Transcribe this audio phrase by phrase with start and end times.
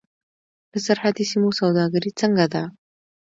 [0.71, 2.63] د سرحدي سیمو سوداګري څنګه ده؟